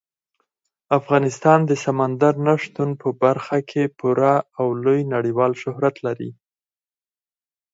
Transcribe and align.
افغانستان 0.99 1.59
د 1.69 1.71
سمندر 1.83 2.33
نه 2.47 2.55
شتون 2.63 2.89
په 3.01 3.09
برخه 3.23 3.57
کې 3.69 3.83
پوره 3.99 4.35
او 4.59 4.67
لوی 4.83 5.01
نړیوال 5.15 5.51
شهرت 5.61 5.95
لري. 6.05 6.31